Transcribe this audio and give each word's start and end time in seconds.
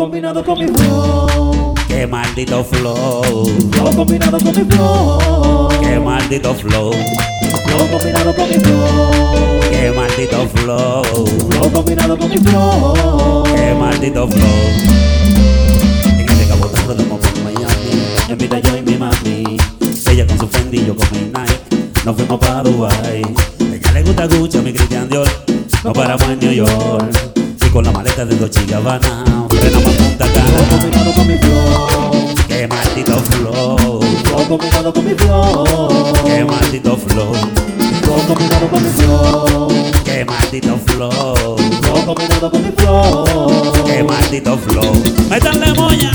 combinado 0.00 0.44
con 0.44 0.56
mi 0.60 0.68
flow. 0.68 1.74
Qué 1.88 2.06
maldito 2.06 2.62
flow. 2.62 3.24
Flow 3.72 3.96
combinado 3.96 4.38
con 4.38 4.54
mi 4.56 4.62
flow. 4.62 5.68
Qué 5.80 5.98
maldito 5.98 6.54
flow. 6.54 6.92
Flow 7.66 7.90
combinado 7.90 8.32
con 8.32 8.48
mi 8.48 8.54
flow. 8.60 9.60
Qué 9.68 9.90
maldito 9.90 10.48
flow. 10.54 11.02
Flow 11.50 11.72
combinado 11.72 12.16
con 12.16 12.30
mi 12.30 12.38
flow. 12.38 13.42
Qué 13.42 13.74
maldito 13.74 14.28
flow. 14.28 14.48
En 16.04 16.28
este 16.30 16.46
cabotazo 16.46 16.86
rodamos 16.86 17.18
por 17.18 17.42
Miami. 17.42 18.02
En 18.28 18.38
vida 18.38 18.60
yo 18.60 18.76
y 18.76 18.82
mi 18.82 18.96
mami. 18.96 19.56
Ella 20.08 20.24
con 20.28 20.38
su 20.38 20.46
Fendi, 20.46 20.86
yo 20.86 20.94
con 20.94 21.08
mi 21.10 21.24
Nike. 21.24 21.90
Nos 22.04 22.14
fuimos 22.14 22.38
para 22.38 22.62
Dubai. 22.62 23.22
Ella 23.58 23.92
le 23.92 24.02
gusta 24.04 24.26
Gucci, 24.28 24.58
mi 24.58 24.72
Christian 24.72 25.08
Dior. 25.08 25.28
Nos 25.82 25.92
paramos 25.92 26.28
en 26.28 26.38
New 26.38 26.52
York. 26.52 27.34
Y 27.66 27.70
con 27.70 27.84
la 27.84 27.90
maleta 27.90 28.24
de 28.24 28.36
Dolce 28.36 28.64
Gabbana. 28.64 29.37
En 29.62 29.72
Punta 29.72 30.26
Flow 30.26 30.34
Cana. 30.34 30.68
combinado 30.68 31.14
con 31.14 31.26
mi 31.26 31.38
flow. 31.38 32.34
Qué 32.46 32.66
maldito 32.66 33.20
flow. 33.20 34.00
Flow 34.24 34.48
combinado 34.48 34.92
con 34.92 35.04
mi 35.04 35.14
flow. 35.14 36.12
Qué 36.24 36.44
maldito 36.44 36.96
flow. 36.96 37.34
Flow 38.02 38.26
combinado 38.26 38.68
con 38.68 38.82
mi 38.82 38.90
flow. 38.90 39.68
Qué 40.04 40.24
maldito 40.24 40.78
flow. 40.86 41.56
Flow 41.82 42.04
combinado 42.06 42.50
con 42.50 42.62
mi 42.62 42.72
flow. 42.76 43.72
Qué 43.86 44.02
maldito 44.02 44.58
flow. 44.58 45.02
Métanle 45.28 45.74
moña. 45.74 46.12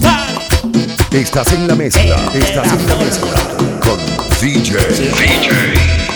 Dale. 0.00 1.20
Estás 1.22 1.52
en 1.52 1.68
la 1.68 1.74
mezcla, 1.74 2.16
estás 2.34 2.72
en 2.72 2.88
la 2.88 2.96
mezcla 2.96 3.80
con 3.80 3.98
DJ. 4.40 4.78
DJ. 4.78 6.09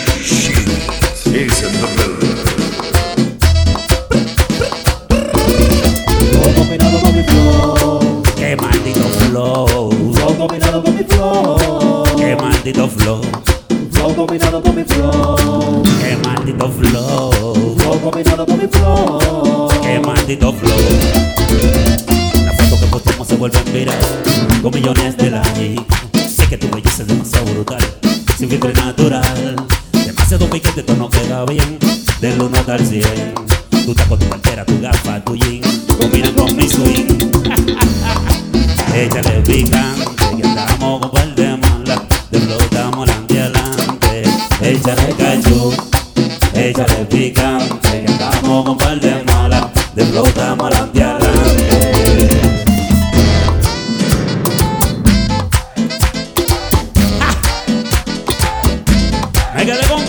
Maldito 12.65 12.87
flow. 12.87 13.21
Flow 13.91 14.15
combinado 14.15 14.59
con 14.59 14.75
mi 14.75 14.83
flow. 14.83 15.83
Qué 16.01 16.17
maldito 16.25 16.71
flow. 16.71 17.75
Flow 17.77 18.01
combinado 18.01 18.43
con 18.43 18.57
mi 18.57 18.67
flow. 18.67 19.69
Qué 19.83 19.99
maldito 19.99 20.51
flow. 20.51 20.79
La 22.43 22.53
foto 22.53 22.79
que 22.79 22.87
postamos 22.87 23.27
se 23.27 23.35
vuelve 23.35 23.61
viral. 23.71 23.95
Con 24.63 24.73
millones 24.73 25.15
de 25.15 25.29
likes. 25.29 25.85
Sé 26.27 26.47
que 26.47 26.57
tu 26.57 26.67
belleza 26.71 27.03
es 27.03 27.07
demasiado 27.07 27.45
brutal. 27.53 27.85
Sin 28.35 28.49
filtro 28.49 28.73
natural. 28.73 29.55
Demasiado 29.91 30.49
piquete, 30.49 30.79
esto 30.79 30.95
no 30.95 31.07
queda 31.07 31.45
bien. 31.45 31.77
Del 32.19 32.41
1 32.41 32.57
al 32.67 32.83
100. 32.83 33.35
Tú 33.85 33.91
estás 33.91 34.07
con 34.07 34.17
tu 34.17 34.27
cartera, 34.27 34.65
tu 34.65 34.81
gafa, 34.81 35.23
tu 35.23 35.35
jean. 35.35 35.61
Combina 35.99 36.33
con 36.33 36.55
mi 36.55 36.67
swing. 36.67 37.05
Échale 38.95 39.41
picante, 39.41 40.05
que 40.35 40.47
andamos 40.47 41.01
con 41.01 41.11
par 41.11 41.35
de 41.35 41.44
De 49.95 50.03
flow 50.03 50.25
estamos 50.25 50.65
adelante, 50.67 51.01
adelante. 51.01 52.41
¡Ah! 57.21 57.35
Me 59.55 59.65
quedé 59.65 59.87
con 59.87 60.05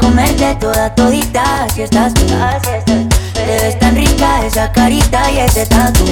comerte 0.00 0.54
toda 0.60 0.94
todita 0.94 1.66
si 1.74 1.82
estás 1.82 2.14
tú 2.14 2.26
Te 3.34 3.44
ves 3.44 3.78
tan 3.80 3.96
rica 3.96 4.46
esa 4.46 4.70
carita 4.70 5.30
y 5.32 5.38
ese 5.38 5.66
tatu 5.66 6.04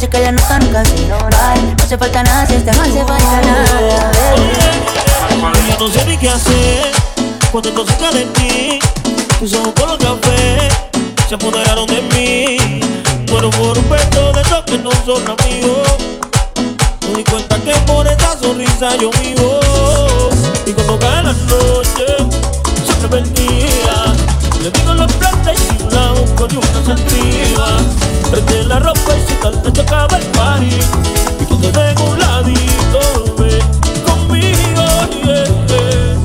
Hace 0.00 0.08
que 0.08 0.18
la 0.18 0.32
nota 0.32 0.58
nunca 0.60 0.82
se 0.82 0.94
Ay, 1.42 1.74
no 1.76 1.84
hace 1.84 1.98
falta 1.98 2.22
nada 2.22 2.46
si 2.46 2.54
estás 2.54 2.74
No 2.74 2.84
hace 2.84 3.04
falta 3.04 3.40
nada 3.42 4.12
Yo 5.68 5.78
no 5.78 5.92
sé 5.92 6.06
ni 6.06 6.16
qué 6.16 6.30
hacer 6.30 6.90
cuando 7.52 7.68
estoy 7.68 7.86
cerca 7.86 8.10
de 8.12 8.24
ti. 8.26 8.78
Tus 9.38 9.52
ojos 9.52 9.74
color 9.78 9.98
café 9.98 10.68
se 11.28 11.34
apoderaron 11.34 11.86
de 11.86 12.00
mí. 12.00 12.80
Muero 13.28 13.50
por 13.50 13.76
un 13.76 13.90
beso 13.90 14.32
de 14.32 14.40
esos 14.40 14.64
que 14.64 14.78
no 14.78 14.90
son 15.04 15.22
amigos. 15.38 15.88
Me 17.06 17.18
di 17.18 17.24
cuenta 17.24 17.56
que 17.56 17.72
por 17.86 18.06
esa 18.06 18.38
sonrisa 18.38 18.96
yo 18.96 19.10
vivo. 19.20 19.60
Y 20.64 20.72
cuando 20.72 20.98
cae 20.98 21.24
la 21.24 21.34
noche, 21.34 22.06
se 22.86 23.08
me. 23.08 23.20
Le 24.62 24.70
digo 24.70 24.94
los 24.94 25.12
plantas 25.14 25.56
y 25.58 25.94
la 25.94 26.12
busco 26.12 26.46
ni 26.48 26.56
una 26.56 26.69
saliva. 26.96 27.78
Prende 28.30 28.64
la 28.64 28.78
ropa 28.78 29.16
y 29.16 29.28
si 29.28 29.34
tal 29.34 29.62
te 29.62 29.80
acaba 29.80 30.16
el 30.16 30.24
party. 30.26 30.78
Y 31.40 31.44
tú 31.44 31.56
te 31.58 31.72
dejo 31.72 32.04
un 32.04 32.18
ladito, 32.18 33.00
ven 33.38 33.60
conmigo, 34.06 34.84
yeah, 35.24 35.44
yeah. 35.66 36.16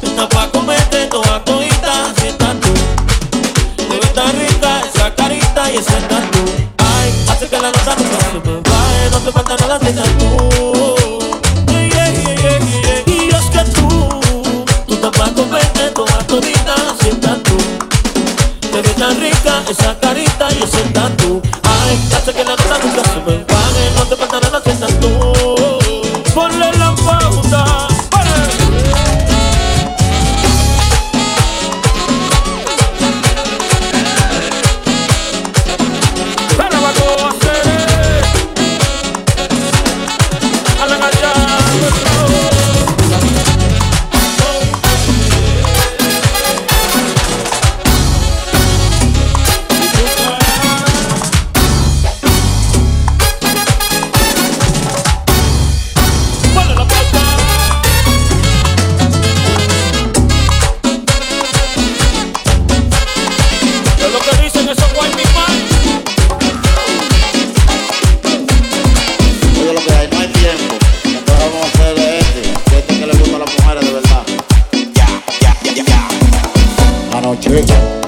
Tú 0.00 0.06
estás 0.06 0.26
pa' 0.28 0.50
comerte 0.50 1.06
toda 1.06 1.42
todita, 1.44 2.12
si 2.18 2.28
estás 2.28 2.54
tú. 2.60 2.72
Te 3.76 3.98
ves 3.98 4.14
tan 4.14 4.32
rica 4.38 4.80
esa 4.80 5.14
carita 5.14 5.72
y 5.72 5.76
ese 5.76 6.00
tatu. 6.08 6.40
Ay, 6.78 7.14
hace 7.28 7.48
que 7.48 7.58
la 7.58 7.68
nota 7.68 7.96
nunca 7.96 8.16
se 8.20 8.50
me 8.50 8.60
baje, 8.60 9.10
no 9.10 9.18
te 9.20 9.32
falta 9.32 9.56
nada 9.56 9.78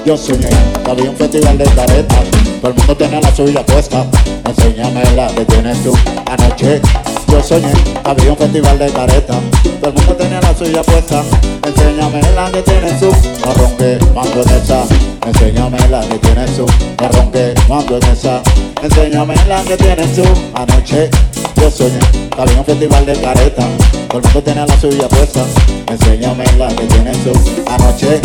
yo 0.07 0.15
soñé 0.15 0.47
que 0.85 0.91
había 0.91 1.09
un 1.09 1.17
festival 1.17 1.57
de 1.57 1.65
caretas. 1.65 2.23
Todo 2.61 2.71
el 2.71 2.77
mundo 2.77 2.95
tenía 2.95 3.19
la 3.19 3.35
suya 3.35 3.65
puesta. 3.65 4.05
Enséñame 4.45 5.03
la 5.17 5.27
que 5.27 5.43
tienes 5.43 5.83
tú. 5.83 5.91
Anoche 6.25 6.81
yo 7.27 7.43
soñé 7.43 7.73
que 7.73 8.09
había 8.09 8.31
un 8.31 8.37
festival 8.37 8.79
de 8.79 8.89
caretas. 8.89 9.35
Todo 9.81 9.89
el 9.89 9.93
mundo 9.97 10.15
tenía 10.15 10.39
la 10.39 10.55
suya 10.55 10.81
puesta. 10.81 11.23
Enséñame 11.61 12.21
la 12.35 12.49
que 12.51 12.61
tienes 12.61 12.99
tú. 13.01 13.11
No 13.45 13.53
ronque, 13.53 13.99
mando 14.15 14.43
en 14.43 14.49
esa. 14.49 14.85
Enséñame 15.25 15.89
la 15.89 15.99
que 15.99 16.17
tienes 16.19 16.55
tú. 16.55 16.65
No 17.01 17.09
ronque, 17.09 17.53
mando 17.67 17.97
en 17.97 18.03
esa. 18.05 18.41
Enséñame 18.81 19.35
la 19.45 19.61
que 19.63 19.75
tienes 19.75 20.15
tú. 20.15 20.23
Anoche 20.53 21.09
yo 21.57 21.69
soñé 21.69 21.99
que 22.33 22.41
había 22.41 22.59
un 22.59 22.65
festival 22.65 23.05
de 23.05 23.13
caretas. 23.19 23.65
Todo 24.07 24.19
el 24.19 24.23
mundo 24.23 24.41
tenía 24.41 24.65
la 24.65 24.79
suya 24.79 25.09
puesta. 25.09 25.43
Enséñame 25.91 26.45
la 26.57 26.69
que 26.69 26.85
tienes 26.85 27.17
tú. 27.25 27.33
Anoche 27.67 28.21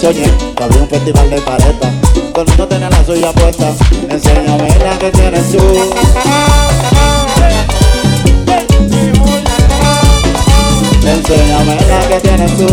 soñé 0.00 0.24
que 0.56 0.64
había 0.64 0.80
un 0.80 0.88
festival 0.88 1.28
de 1.28 1.42
caretas. 1.42 1.92
Todo 2.32 2.42
el 2.42 2.48
mundo 2.48 2.68
tenía 2.68 2.88
la 2.88 3.04
suya 3.04 3.32
puesta. 3.32 3.70
Enséñame 4.08 4.68
la 4.78 4.98
que 4.98 5.10
tienes 5.10 5.52
tú. 5.52 5.58
Enséñame 11.06 11.76
la 11.76 12.08
que 12.08 12.20
tienes 12.20 12.56
tú. 12.56 12.68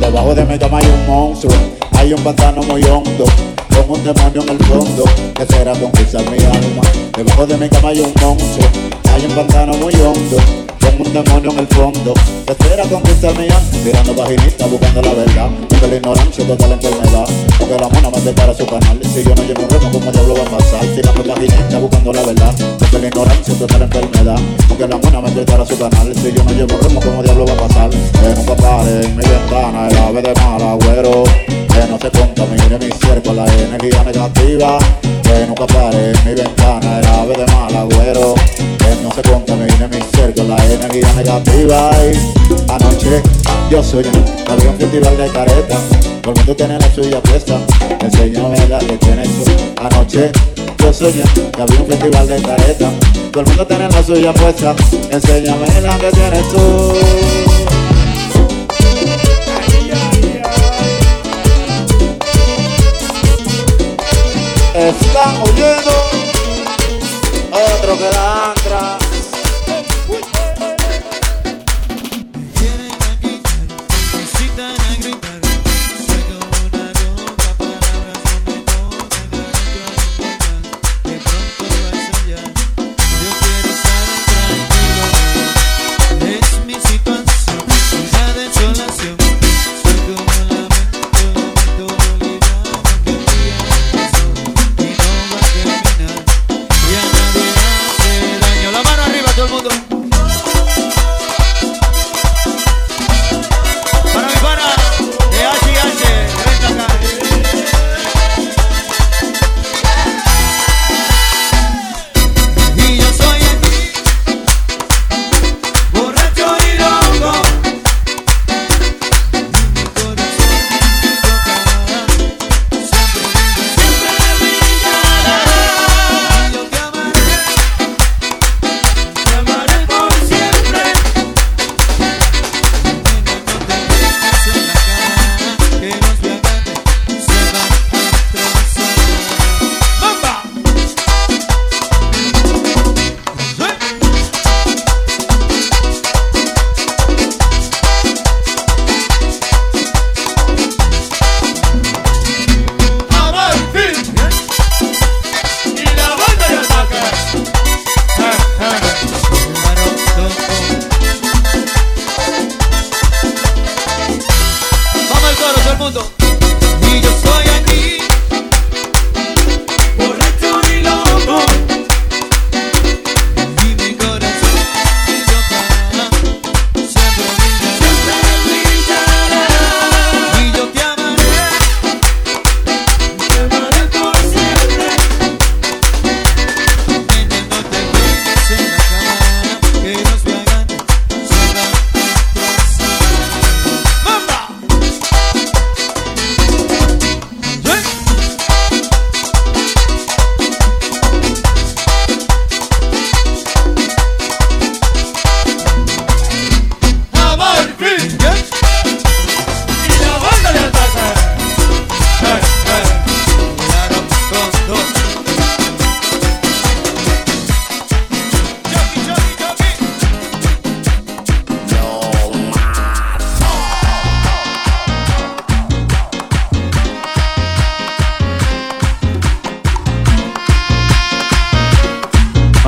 Debajo 0.00 0.34
de 0.34 0.44
mi 0.44 0.58
cama 0.58 0.78
hay 0.78 0.86
un 0.86 1.06
monstruo 1.06 1.54
Hay 1.92 2.12
un 2.12 2.22
pantano 2.22 2.62
muy 2.62 2.82
hondo, 2.84 3.24
con 3.72 3.90
un 3.90 4.04
demonio 4.04 4.42
en 4.42 4.48
el 4.50 4.64
fondo, 4.64 5.04
que 5.34 5.46
será 5.46 5.72
conquistar 5.72 6.22
mi 6.30 6.38
alma. 6.38 6.82
Debajo 7.16 7.46
de 7.46 7.56
mi 7.56 7.68
cama 7.68 7.88
hay 7.88 8.00
un 8.00 8.12
monstruo, 8.20 8.66
hay 9.12 9.24
un 9.26 9.32
pantano 9.32 9.72
muy 9.74 9.94
hondo, 9.94 10.36
con 10.80 11.06
un 11.06 11.12
demonio 11.12 11.50
en 11.52 11.58
el 11.58 11.66
fondo, 11.68 12.14
que 12.46 12.52
espera 12.52 12.84
conquistar 12.84 13.32
mi 13.38 13.44
alma. 13.44 13.60
Mirando 13.84 14.14
vaginita, 14.14 14.66
buscando 14.66 15.02
la 15.02 15.14
verdad, 15.14 15.50
porque 15.68 15.86
la 15.88 15.96
ignorancia 15.96 16.46
toda 16.46 16.68
la 16.68 16.74
enfermedad. 16.74 17.28
Porque 17.58 17.76
la 17.78 17.88
mona 17.88 18.10
me 18.10 18.20
separa 18.20 18.54
su 18.54 18.66
canal, 18.66 18.98
si 19.02 19.22
yo 19.22 19.34
no 19.34 19.42
llevo 19.42 19.62
un 19.62 19.70
remo, 19.70 19.90
¿cómo 19.92 20.12
diablo 20.12 20.34
va 20.34 20.42
a 20.42 20.58
pasar? 20.58 20.86
Tirando 20.94 21.24
vaginita, 21.24 21.78
buscando 21.78 22.12
la 22.12 22.22
verdad, 22.22 22.54
porque 22.78 22.98
la 22.98 23.06
ignorancia 23.08 23.54
toda 23.54 23.78
la 23.78 23.84
enfermedad. 23.84 24.40
Porque 24.68 24.88
la 24.88 24.96
mona 24.96 25.20
me 25.20 25.34
separa 25.34 25.66
su 25.66 25.78
canal, 25.78 26.12
si 26.14 26.32
yo 26.32 26.44
no 26.44 26.50
llevo 26.50 26.78
remo, 26.78 27.00
¿cómo 27.00 27.22
diablo 27.22 27.46
va 27.46 27.52
a 27.52 27.68
pasar? 27.68 27.90
Que 27.90 28.34
nunca 28.36 28.54
pare 28.56 29.04
en 29.04 29.16
mi 29.16 29.22
ventana 29.24 29.88
el 29.88 29.96
ave 29.96 30.22
de 30.22 30.34
mal 30.34 30.62
agüero, 30.62 31.24
que 31.46 31.86
no 31.90 31.98
se 31.98 32.10
contamine 32.10 32.78
mi 32.78 32.92
con 33.20 33.36
la 33.36 33.44
energía 33.62 34.02
negativa. 34.04 34.78
Que 35.22 35.46
nunca 35.46 35.66
pare 35.66 36.12
en 36.12 36.24
mi 36.26 36.34
ventana 36.34 36.98
el 36.98 37.06
ave 37.06 37.34
de 37.34 37.46
mal 37.52 37.74
agüero, 37.74 38.34
que 38.54 39.02
no 39.02 39.10
se 39.14 39.22
contamine 39.22 39.88
mi 39.88 40.02
ser 40.14 40.34
con 40.34 40.48
la 40.48 40.62
energía 40.62 41.10
negativa. 41.14 41.90
Y 42.04 42.70
anoche 42.70 43.22
yo 43.70 43.82
soñé 43.82 44.10
que 44.10 44.52
había 44.52 44.70
un 44.70 44.76
festival 44.76 45.16
de 45.16 45.28
careta, 45.28 45.78
todo 46.20 46.32
el 46.32 46.38
mundo 46.38 46.54
tiene 46.54 46.78
la 46.78 46.94
suya 46.94 47.20
puesta, 47.22 47.58
enséñame 48.00 48.68
la 48.68 48.78
que 48.78 48.98
tienes 48.98 49.28
tú. 49.28 49.50
Anoche 49.82 50.30
yo 50.78 50.92
soñé 50.92 51.22
que 51.32 51.62
había 51.62 51.80
un 51.80 51.86
festival 51.86 52.28
de 52.28 52.42
careta, 52.42 52.90
todo 53.32 53.42
el 53.42 53.48
mundo 53.48 53.66
tiene 53.66 53.88
la 53.88 54.02
suya 54.02 54.34
puesta, 54.34 54.74
enséñame 55.10 55.80
la 55.80 55.98
que 55.98 56.10
tienes 56.10 56.48
tú. 56.50 57.51
Están 64.88 65.36
oyendo 65.42 65.92
otro 67.52 67.96
que 67.96 68.10
la. 68.10 69.01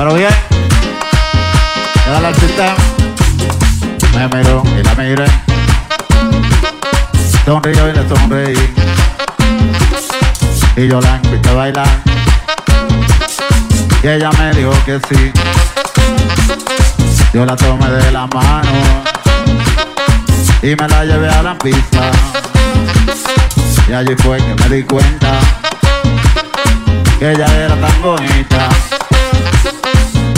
Bueno, 0.05 0.19
bien. 0.19 0.35
Dale 2.05 2.27
al 2.27 2.35
sistema. 2.35 2.75
Me 4.13 4.37
miró 4.37 4.63
y 4.79 4.83
la 4.83 4.93
miré. 4.93 5.25
Sonrío 7.43 7.89
y 7.89 7.93
le 7.93 8.07
sonreí. 8.07 8.73
Y 10.77 10.87
yo 10.87 11.01
la 11.01 11.19
invité 11.23 11.49
a 11.49 11.53
bailar. 11.53 11.87
Y 14.03 14.07
ella 14.07 14.29
me 14.37 14.51
dijo 14.51 14.73
que 14.85 14.99
sí. 15.09 15.31
Yo 17.33 17.43
la 17.43 17.55
tomé 17.55 17.89
de 17.89 18.11
la 18.11 18.27
mano. 18.27 18.69
Y 20.61 20.75
me 20.75 20.87
la 20.87 21.03
llevé 21.03 21.29
a 21.29 21.41
la 21.41 21.57
pista. 21.57 22.11
Y 23.89 23.93
allí 23.93 24.15
fue 24.17 24.37
que 24.37 24.53
me 24.53 24.75
di 24.75 24.83
cuenta. 24.83 25.39
Que 27.17 27.31
ella 27.31 27.47
era 27.55 27.75
tan 27.75 28.01
bonita. 28.03 28.69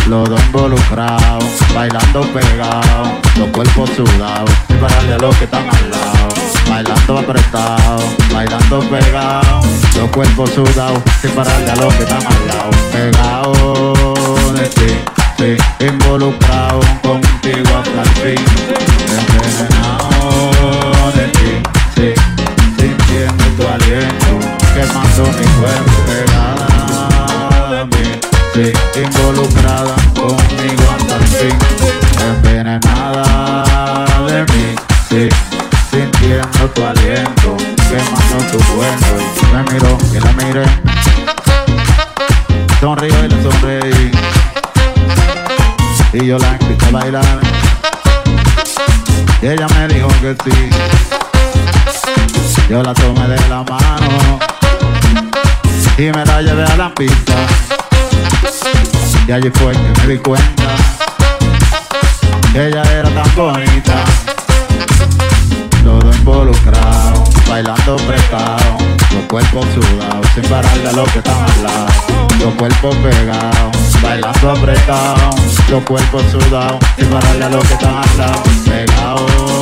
Los 0.07 0.29
dos 0.29 0.41
involucrados, 0.45 1.43
bailando 1.75 2.21
pegados, 2.31 3.09
los 3.37 3.49
cuerpos 3.49 3.89
sudados, 3.89 4.49
sin 4.67 4.77
pararle 4.77 5.13
a 5.15 5.17
los 5.17 5.35
que 5.35 5.43
están 5.43 5.67
al 5.69 5.91
lado. 5.91 6.29
Bailando 6.69 7.17
apretado, 7.17 8.03
bailando 8.33 8.79
pegado, 8.89 9.61
los 9.97 10.09
cuerpos 10.11 10.49
sudados, 10.51 11.01
sin 11.21 11.31
pararle 11.31 11.71
a 11.71 11.75
los 11.75 11.93
que 11.93 12.03
están 12.03 12.25
al 12.25 12.47
lado. 12.47 12.69
Pegado 12.93 14.53
de 14.53 14.67
ti, 14.69 14.95
sí, 15.37 15.57
involucrado 15.85 16.79
contigo 17.03 17.77
hasta 17.77 18.01
el 18.01 18.35
fin. 18.35 18.45
Envenenado 19.19 20.31
de 21.15 21.27
ti, 21.27 21.51
sí, 21.95 22.13
sintiendo 22.77 23.43
tu 23.57 23.67
aliento, 23.67 24.39
quemando 24.73 25.23
mi 25.37 25.45
cuerpo 25.59 25.97
mí. 27.85 28.03
Sí, 28.53 28.71
involucrada 28.99 29.96
la 52.87 52.93
tomé 52.93 53.27
de 53.27 53.49
la 53.49 53.63
mano 53.63 54.39
y 55.97 56.03
me 56.03 56.25
la 56.25 56.41
llevé 56.41 56.63
a 56.63 56.77
la 56.77 56.95
pista. 56.95 57.33
Y 59.27 59.31
allí 59.33 59.49
fue 59.55 59.73
que 59.73 60.01
me 60.01 60.13
di 60.13 60.17
cuenta 60.19 60.63
que 62.53 62.67
ella 62.67 62.83
era 62.83 63.09
tan 63.09 63.35
bonita. 63.35 64.05
Todo 65.83 66.13
involucrado, 66.13 67.25
bailando 67.49 67.97
prestado, 67.97 68.77
los 69.13 69.23
cuerpos 69.27 69.65
sudados, 69.73 70.27
sin 70.33 70.43
pararle 70.43 70.87
a 70.87 70.93
los 70.93 71.11
que 71.11 71.19
están 71.19 71.43
al 71.43 71.63
lado. 71.63 71.87
Los 72.39 72.53
cuerpos 72.53 72.95
pegados, 72.95 74.01
bailando 74.01 74.51
apretado, 74.51 75.35
los 75.69 75.83
cuerpos 75.83 76.23
sudados, 76.31 76.79
sin 76.97 77.07
pararle 77.09 77.43
a 77.43 77.49
los 77.49 77.67
que 77.67 77.73
están 77.73 77.95
al 77.97 78.17
lado. 78.17 78.43
Pegado 78.65 79.27
de 79.27 79.33
ti, 79.33 79.43
sí, 79.43 79.56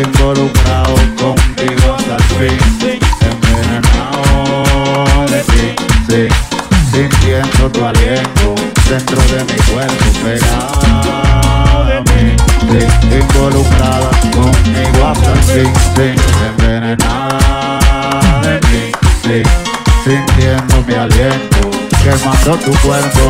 involucrado 0.00 0.94
contigo 1.20 1.96
hasta 1.96 2.16
el 2.16 2.22
fin. 2.22 2.58
Envenenado 3.20 5.26
de 5.26 5.40
ti, 5.42 5.66
sí, 6.08 6.22
sintiendo 6.92 7.62
tu 7.70 7.84
aliento 7.84 8.54
dentro 8.88 9.20
de 9.22 9.44
mi 9.44 9.58
cuerpo 9.72 10.04
pegado 10.22 11.84
de 11.86 11.96
mí, 12.00 12.26
sí, 12.70 12.80
involucrada 13.14 14.10
conmigo 14.32 14.98
hasta 15.06 15.30
el 15.32 15.42
fin, 15.42 15.72
sí, 15.94 16.08
envenenada 16.46 18.40
de 18.42 18.54
mí, 18.68 18.84
sí, 19.22 19.38
sintiendo 20.04 20.74
mi 20.86 20.94
aliento 20.94 21.62
quemando 22.02 22.52
tu 22.58 22.72
cuerpo. 22.86 23.24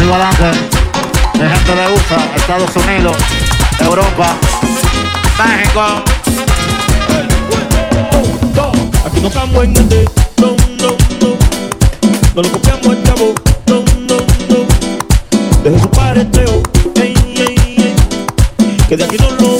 Adelante, 0.00 0.50
de 1.38 1.48
gente 1.48 1.72
de 1.72 1.92
USA, 1.92 2.18
Estados 2.34 2.74
Unidos, 2.74 3.16
Europa, 3.78 4.36
México. 5.38 5.82
Aquí 9.06 9.20
no 9.20 9.28
estamos 9.28 9.64
en 9.64 9.76
este, 9.76 10.04
no, 10.40 10.56
no, 10.80 10.96
no. 11.20 11.36
No 12.34 12.42
lo 12.42 12.50
copiamos 12.50 12.86
el 12.86 13.02
chavo, 13.04 13.34
no, 13.68 13.76
no, 14.08 14.16
no. 14.48 15.62
Deje 15.62 15.80
su 15.80 15.90
pareteo, 15.90 16.62
ey, 16.96 17.14
ey, 17.36 17.56
ey. 17.78 17.96
Que 18.88 18.96
de 18.96 19.04
aquí 19.04 19.16
no 19.18 19.30
lo 19.30 19.57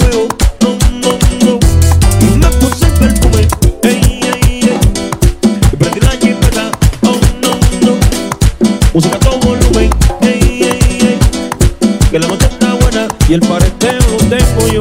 y 13.29 13.33
el 13.33 13.41
pareteo 13.41 13.99
lo 14.11 14.17
tengo 14.17 14.67
yo. 14.73 14.79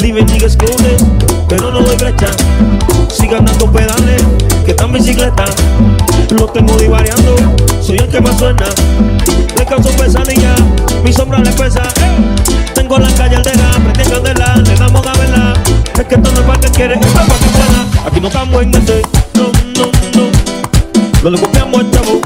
Living 0.00 0.24
niggas 0.24 0.56
clones, 0.56 1.04
pero 1.46 1.70
no 1.70 1.80
doy 1.80 1.96
brecha. 1.96 2.28
Sigan 3.10 3.44
dando 3.44 3.70
pedales, 3.70 4.22
que 4.64 4.70
están 4.70 4.92
bicicleta. 4.92 5.44
Lo 6.30 6.46
tengo 6.46 6.74
divariando, 6.78 7.36
soy 7.82 7.98
el 7.98 8.08
que 8.08 8.20
más 8.22 8.38
suena. 8.38 8.64
Descanso 9.54 9.90
pesadilla, 9.90 10.54
mi 11.04 11.12
sombra 11.12 11.40
le 11.40 11.52
pesa. 11.52 11.82
Tengo 12.74 12.98
la 12.98 13.10
calle 13.14 13.36
altera, 13.36 13.70
prende 13.92 14.04
candela, 14.10 14.56
le 14.56 14.74
damos 14.74 15.02
gabela. 15.02 15.52
Es 15.98 16.06
que 16.06 16.14
esto 16.14 16.32
no 16.32 16.40
es 16.40 16.46
para 16.46 16.60
que 16.60 16.68
quiere, 16.68 16.94
esto 16.94 17.06
es 17.06 17.14
para 17.14 17.38
que. 17.38 18.08
Aquí 18.08 18.20
no 18.20 18.28
estamos 18.28 18.62
en 18.62 18.74
este, 18.74 19.02
no, 19.34 19.52
no, 19.76 19.90
no. 20.14 20.28
No 21.22 21.30
le 21.30 21.38
copiamos 21.38 21.80
al 21.80 21.90
chavo, 21.90 22.20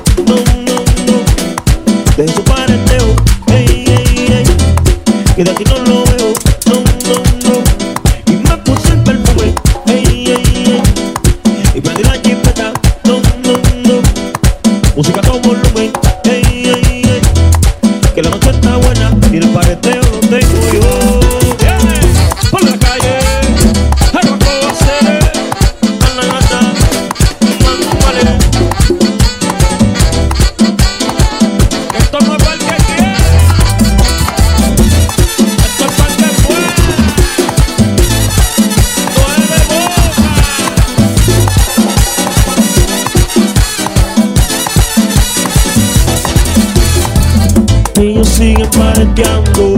brincando 49.22 49.71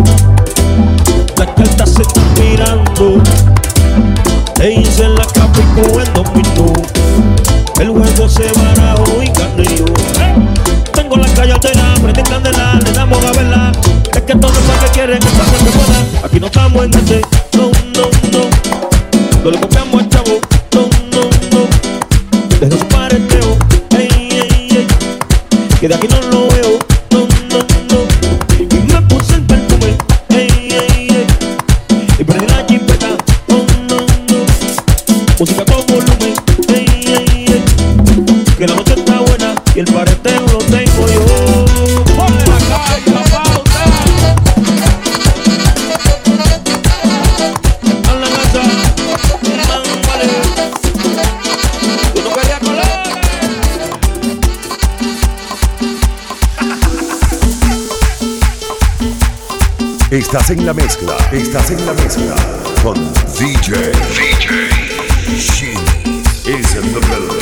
Estás 60.14 60.50
en 60.50 60.64
la 60.64 60.72
mezcla, 60.72 61.16
estás 61.32 61.72
en 61.72 61.84
la 61.84 61.92
mezcla 61.92 62.36
con 62.84 62.94
DJ. 63.36 63.90
DJ. 64.14 64.70
Shin 65.36 65.80
is 66.46 66.76
in 66.76 66.92
the. 66.92 67.33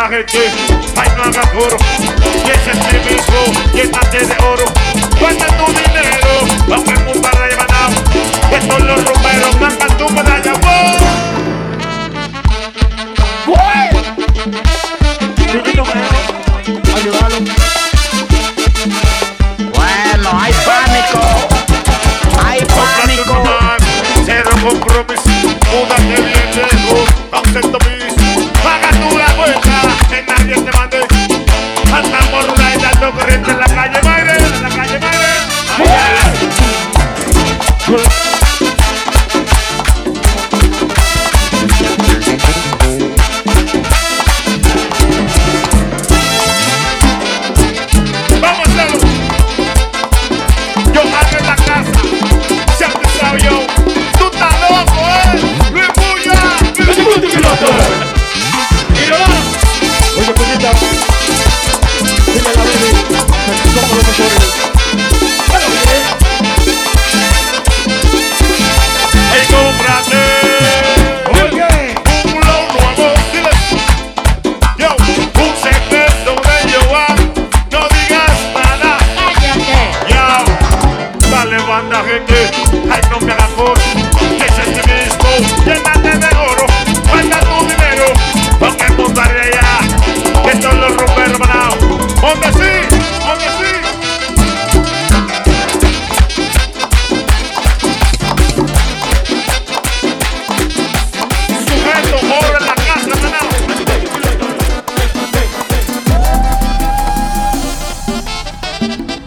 Dale 0.00 0.08
banda 0.08 0.08
gente, 0.08 0.38
ay 0.96 1.08
no 1.16 1.22
hagas 1.24 2.09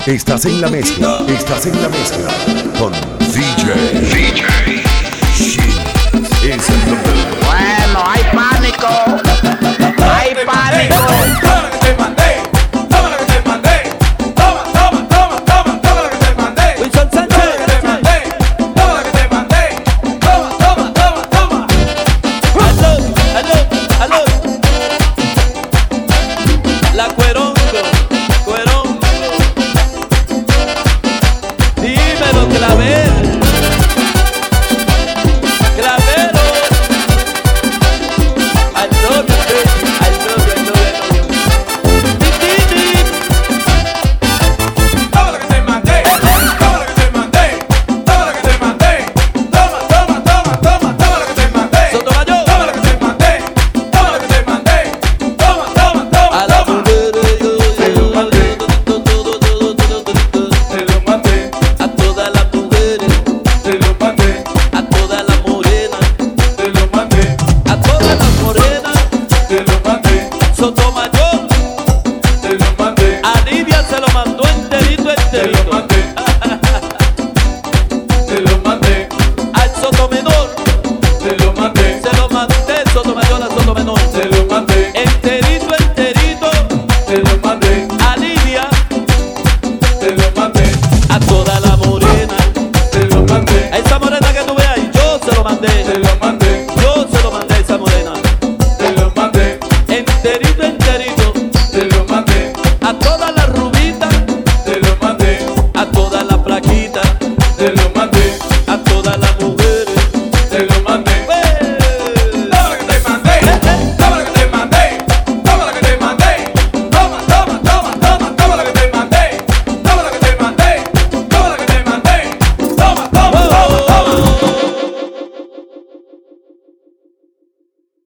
Estás 0.06 0.44
en 0.46 0.60
la 0.60 0.68
mezcla, 0.70 1.24
estás 1.30 1.66
en 1.66 1.82
la 1.82 1.88
mezcla 1.88 2.28
con 2.78 2.92
DJ 3.32 3.74
DJ 4.02 4.44
the 6.86 7.03